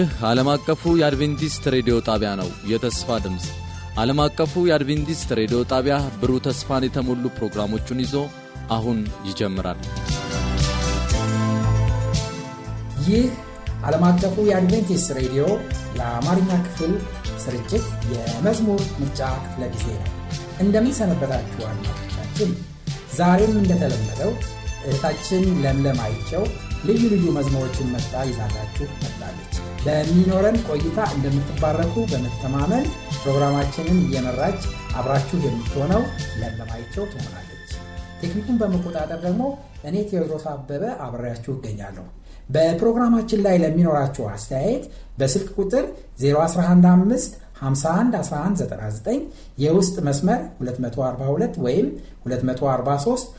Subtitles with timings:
[0.00, 3.46] ይህ ዓለም አቀፉ የአድቬንቲስት ሬዲዮ ጣቢያ ነው። የተስፋ ድምፅ
[4.00, 8.14] ዓለም አቀፉ የአድቬንቲስት ሬዲዮ ጣቢያ ብሩህ ተስፋን የተሞሉ ፕሮግራሞቹን ይዞ
[8.76, 9.80] አሁን ይጀምራል።
[13.08, 13.26] ይህ
[13.82, 15.44] ዓለም አቀፉ የአድቬንቲስት ሬዲዮ
[15.98, 16.94] የአማርኛ ክፍል
[17.44, 20.10] ስርጭት የመዝሙር ምርጫ ክፍለ ጊዜ ነው።
[20.60, 22.52] እንደምን ሰነበታችሁ አድማጮቻችን።
[23.18, 24.32] ዛሬም እንደተለመደው
[24.84, 26.44] እህታችን ለምለም አይቸው
[26.86, 29.49] ልዩ ልዩ መዝሙሮችን መጣ ይዛላችሁ መጥታለች።
[29.84, 32.84] በሚኖረን ቆይታ እንደምትባረኩ በመተማመን
[33.20, 34.60] ፕሮግራማችንን እየመራች
[34.98, 36.02] አብራችሁ የምትሆነው
[36.40, 37.70] ለምለም አይቸው ትሆናለች።
[38.20, 39.42] ቴክኒኩን በመቆጣጠር ደግሞ
[39.88, 42.06] እኔ ቴዎድሮስ አበበ አብሬያችሁ እገኛለሁ።
[42.48, 44.84] በፕሮግራማችን ላይ ለሚኖራችሁ አስተያየት
[45.18, 45.84] በስልክ ቁጥር
[46.22, 49.22] 0115 51 1199
[49.64, 51.88] የውስጥ መስመር 242 ወይም
[52.26, 53.32] 243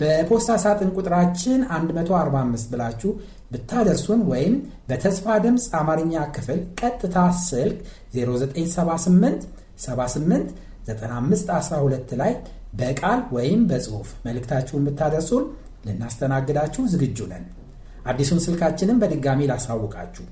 [0.00, 3.10] በፖስታ ሳጥን ቁጥራችን 145 ብላችሁ
[3.50, 4.54] ብታደርሱን ወይም
[4.88, 7.78] በተስፋ ድምፅ አማርኛ ክፍል ቀጥታ ስልክ
[8.16, 9.46] 0978
[9.84, 10.50] 78
[10.88, 12.32] 9512 ላይ
[12.80, 15.44] በቃል ወይም በጽሑፍ መልእክታችሁን ብታደርሱን
[15.86, 17.44] ልናስተናግዳችሁ ዝግጁ ነን።
[18.10, 20.24] አዲሱን ስልካችንን በድጋሚ ላሳውቃችሁ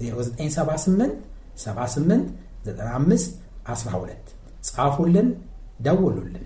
[0.00, 1.14] 0978
[1.58, 2.26] 78
[2.68, 3.30] 95
[3.72, 4.32] 12
[4.68, 5.28] ጻፉልን፣
[5.80, 6.44] ደውሉልን።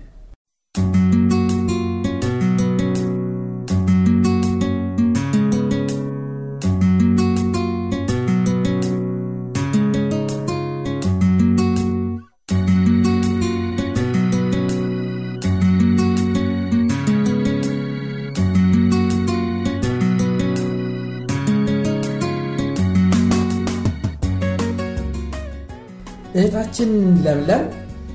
[26.59, 26.89] እህታችን
[27.25, 27.61] ለምለም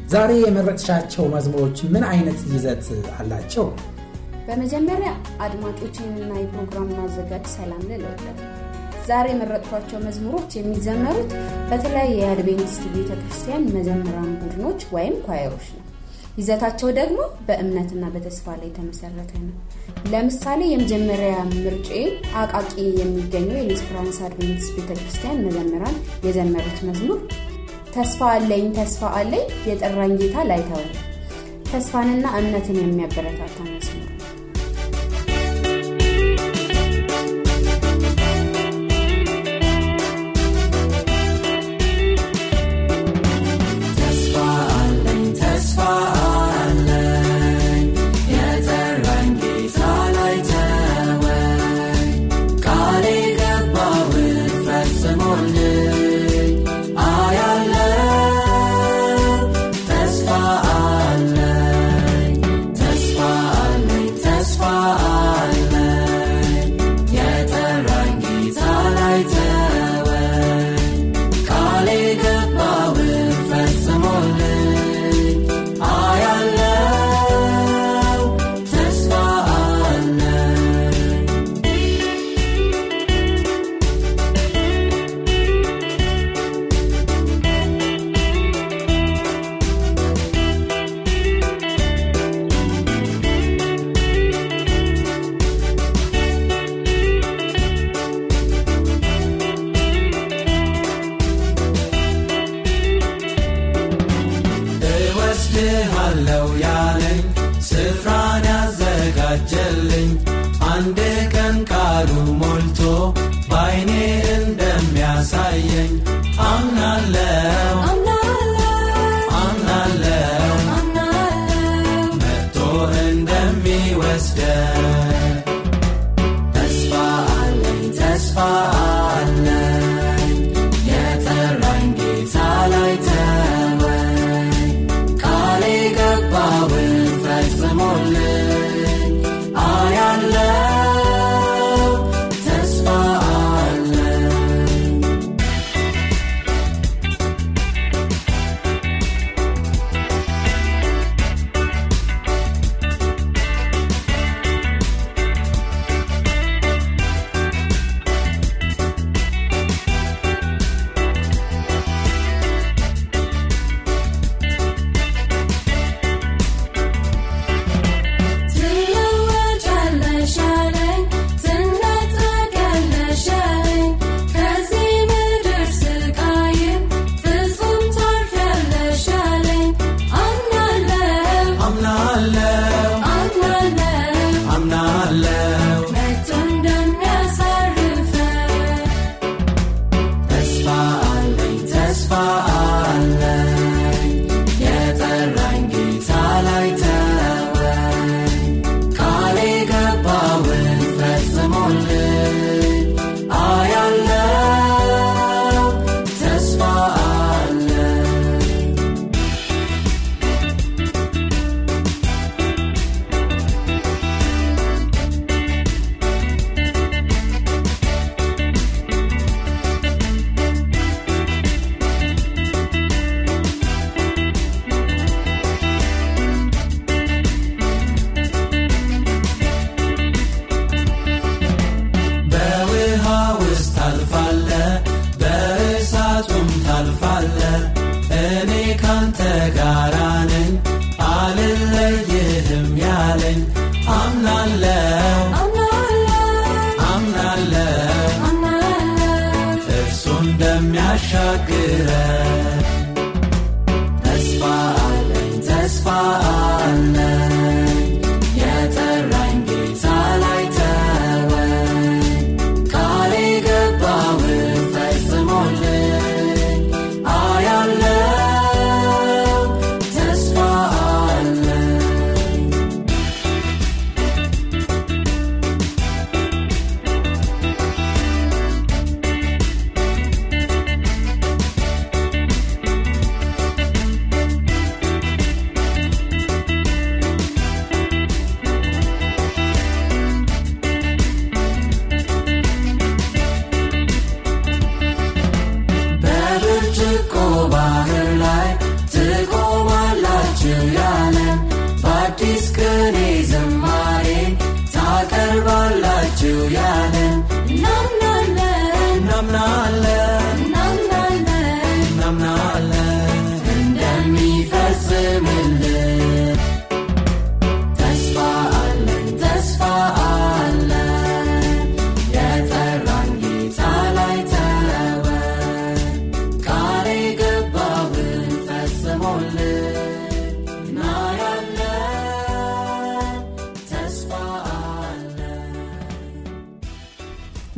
[0.09, 3.67] ዛሬ የመረጥሻቸው መዝሙሮች ምን አይነት ይዘት አላቸው?
[4.49, 5.11] በመጀመሪያ
[5.45, 8.05] አድማጮችንና የፕሮግራም ማዘጋጅ ሰላም ልል
[9.09, 11.31] ዛሬ የመረጥኳቸው መዝሙሮች የሚዘመሩት
[11.71, 15.81] በተለያየ የአድቬንቲስት ቤተ ክርስቲያን መዘምራን ቡድኖች ወይም ኳየሮች ነው።
[16.39, 17.19] ይዘታቸው ደግሞ
[17.49, 19.57] በእምነትና በተስፋ ላይ የተመሰረተ ነው።
[20.13, 21.89] ለምሳሌ የመጀመሪያ ምርጬ
[22.41, 22.71] አቃቂ
[23.01, 27.21] የሚገኘው የሌስፕራንስ አድቬንቲስት ቤተ ክርስቲያን መዘምራን የዘመሩት መዝሙር
[27.95, 30.91] ተስፋ አለኝ ተስፋ አለኝ የጠራኝ ጌታ ላይተወኝ።
[31.71, 34.04] ተስፋንና እምነትን የሚያበረታታ መስመር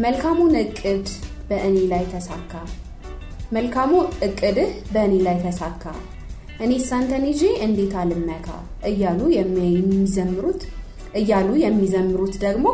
[0.07, 1.07] መልካሙን እቅድ
[1.49, 2.53] በእኔ ላይ ተሳካ።
[3.53, 3.93] መልካሙ
[4.27, 5.83] እቅድህ በእኔ ላይ ተሳካ፣
[6.61, 8.47] እኔ ሳንተን ይዤ እንዴት አልመካ
[8.91, 10.63] እያሉ የሚዘምሩት
[11.15, 12.67] እያሉ የሚዘምሩት ደግሞ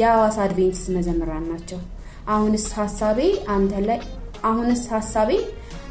[0.00, 1.80] የሐዋሳ አድቬንቲስት መዘምራን ናቸው።
[2.28, 3.20] አሁንስ ሀሳቤ
[3.54, 4.00] አንተ ላይ
[4.44, 5.30] አሁንስ ሀሳቤ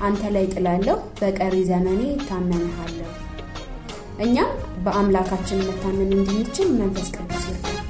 [0.01, 3.11] አንተ ላይ ጥላለሁ፣ በቀሪ ዘመኔ ታመንሃለሁ።
[4.25, 4.51] እኛም
[4.85, 7.86] በአምላካችን መታመን እንድንችል መንፈስ ቅዱስ ይርዳል።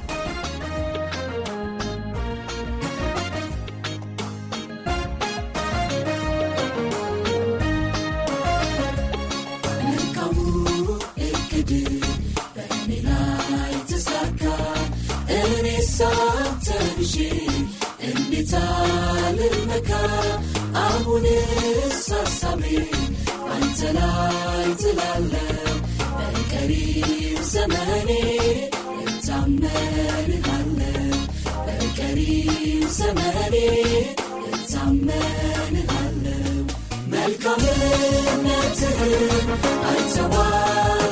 [23.96, 24.38] ላይ
[24.80, 25.74] ትላለው
[26.18, 27.10] በቀሪው
[27.52, 28.10] ዘመኔ
[29.04, 31.14] እታመንሃለው
[31.66, 32.50] በቀሪው
[32.98, 33.54] ዘመኔ
[34.50, 36.44] እታመንሃለው
[37.12, 39.14] መልካምነትህን
[39.90, 41.07] አይተዋል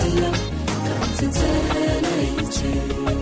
[0.00, 0.32] Kampala,
[1.18, 3.19] kampala.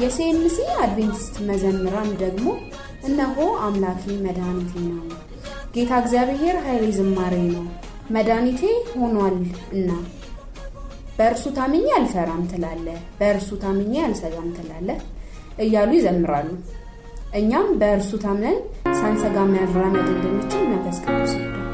[0.00, 2.46] የሲኤምሲ አድቬንቲስት መዘምራን ደግሞ
[3.08, 5.04] እነሆ አምላኬ መድኃኒቴ ነው፣
[5.74, 7.64] ጌታ እግዚአብሔር ኃይሌ ዝማሬ ነው፣
[8.16, 8.60] መድኃኒቴ
[8.94, 9.36] ሆኗል
[9.74, 9.90] እና
[11.18, 12.86] በእርሱ ታምኜ አልፈራም ትላለ፣
[13.18, 14.88] በእርሱ ታምኜ አልሰጋም ትላለ
[15.58, 16.50] እያሉ ይዘምራሉ።
[17.40, 18.58] እኛም በእርሱ ታምነን
[18.98, 21.66] ሳንሰጋ መራመድ እንድንችል መንፈስ ቅዱስ ይርዳል።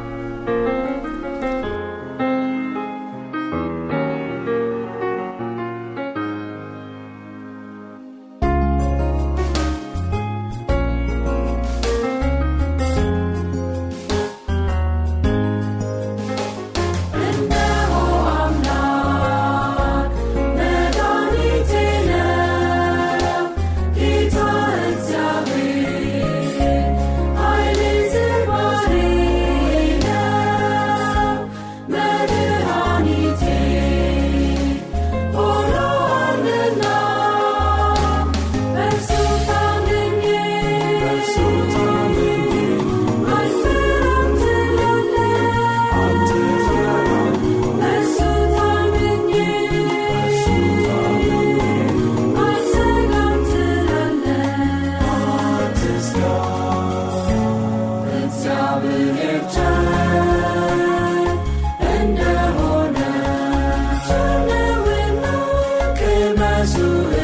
[66.66, 67.15] Jesus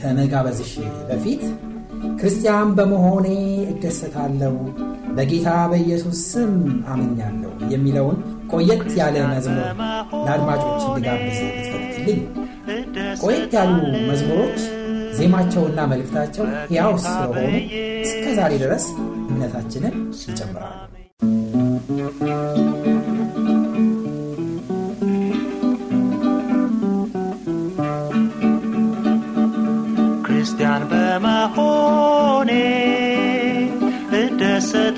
[0.00, 0.72] ከመጋበዝሽ
[1.08, 1.42] በፊት
[2.18, 3.26] ክርስቲያን በመሆኔ
[3.72, 4.54] እደሰታለሁ፣
[5.16, 6.52] በጌታ በኢየሱስ ስም
[6.92, 8.16] አምኛለሁ የሚለውን
[8.52, 9.68] ቆየት ያለ መዝሙር
[10.24, 12.20] ለአድማጮች እንድጋብዝ ብትፈቅድልኝ።
[13.22, 13.76] ቆየት ያሉ
[14.08, 14.58] መዝሙሮች
[15.18, 17.54] ዜማቸውና መልእክታቸው ሕያው ስለሆኑ
[18.06, 18.86] እስከ ዛሬ ድረስ
[19.28, 20.82] እምነታችንን ይጨምራሉ።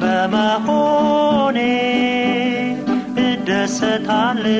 [0.02, 1.58] በመሆኔ
[3.22, 4.54] እደሰታለሁ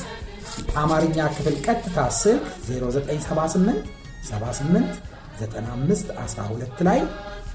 [0.80, 3.90] አማርኛ ክፍል ቀጥታ ስልክ 0978
[4.28, 4.96] 78
[5.40, 7.00] 95 12 ላይ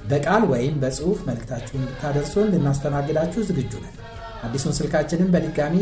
[0.10, 3.98] በቃል ወይም በጽሑፍ መልእክታችሁን ብታደርሱን ልናስተናግዳችሁ ዝግጁ ነን።
[4.44, 5.76] አዲሱን ስልካችንን በድጋሚ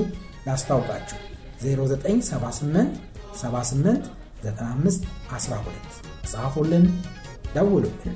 [0.48, 1.19] ላስታውቃችሁ
[1.63, 2.98] 0978
[3.36, 4.10] 78
[4.43, 5.95] 95 12
[6.32, 6.86] ጻፉልን፣
[7.56, 8.15] ደውሉልን።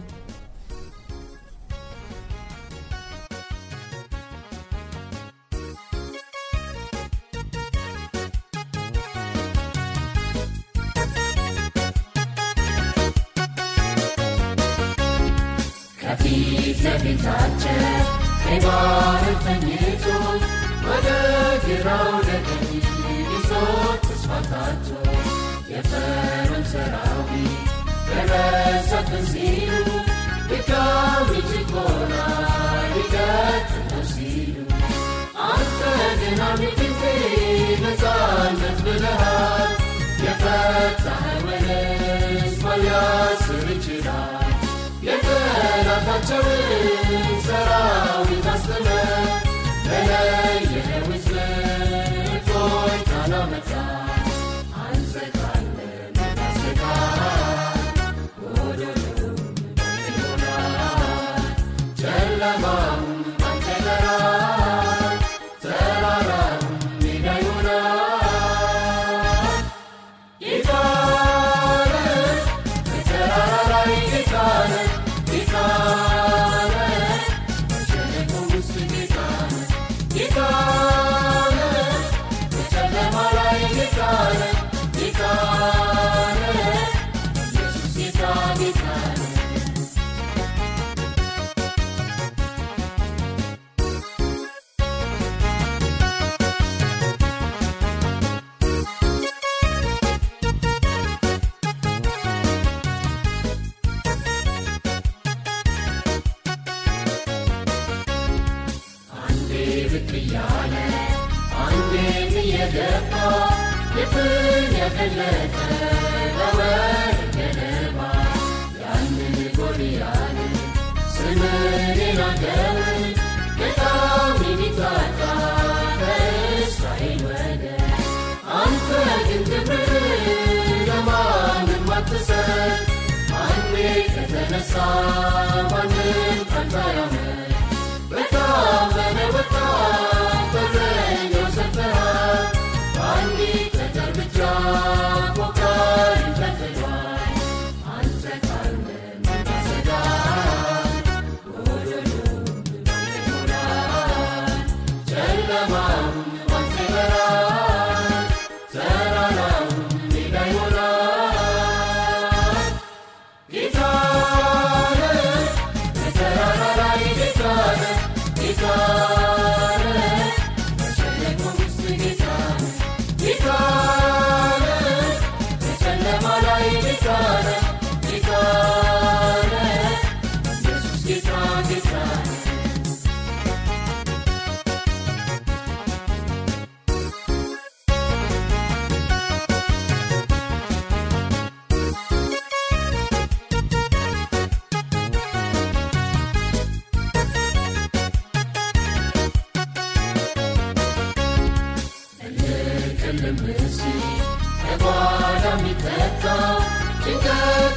[46.26, 46.53] Victory!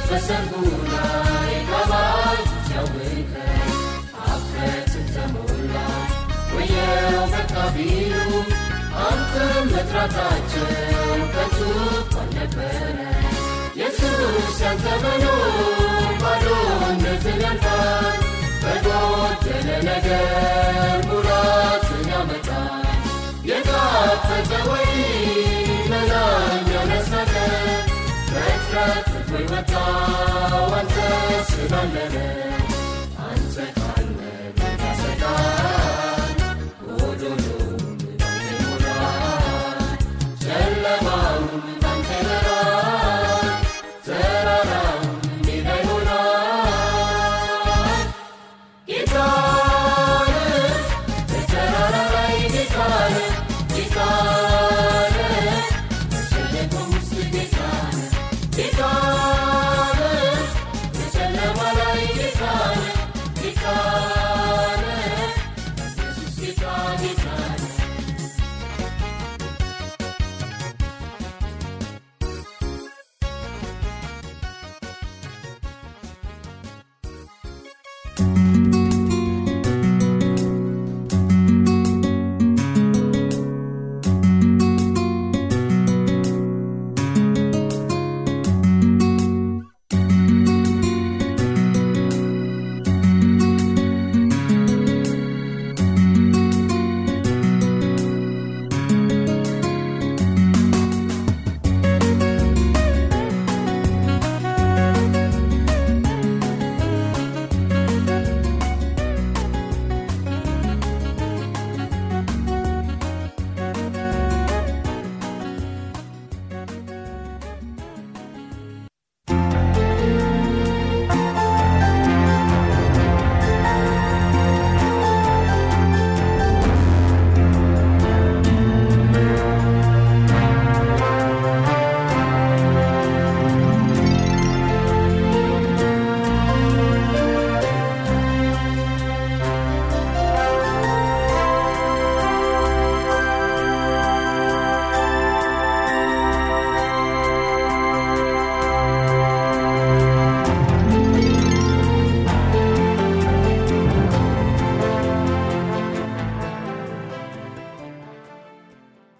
[0.09, 0.53] በሰርጉ
[0.85, 3.73] ላይ ጋባዥ ሲያውከን
[4.27, 5.75] አፍረትን ተሞላ
[6.53, 8.15] ወየው በቃ ቢሉ
[9.03, 10.67] አንተን መጥራታቸው
[11.91, 12.97] እንኳን ነበረ።
[29.51, 29.83] mata
[30.71, 31.05] wanta
[31.49, 32.56] sirraa